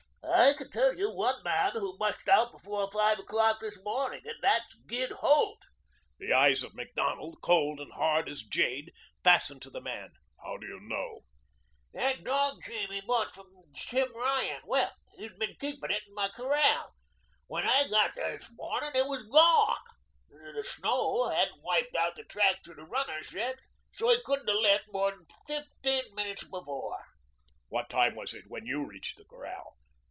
[0.33, 4.35] "I can tell you one man who mushed out before five o'clock this morning and
[4.41, 5.61] that's Gid Holt."
[6.19, 8.91] The eyes of Macdonald, cold and hard as jade,
[9.23, 10.09] fastened to the man.
[10.43, 11.21] "How do you know?"
[11.93, 16.29] "That dog team he bought from Tim Ryan Well, he's been keeping it in my
[16.29, 16.95] corral.
[17.47, 19.77] When I got there this morning it was gone.
[20.55, 23.57] The snow hadn't wiped out the tracks of the runners yet,
[23.93, 27.05] so he couldn't have left more than fifteen minutes before."
[27.69, 29.77] "What time was it when you reached the corral?"